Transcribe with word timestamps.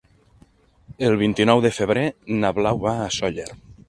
El 1.09 1.17
vint-i-nou 1.19 1.61
de 1.65 1.71
febrer 1.79 2.05
na 2.39 2.51
Blau 2.61 2.81
va 2.87 2.95
a 3.05 3.13
Sóller. 3.19 3.47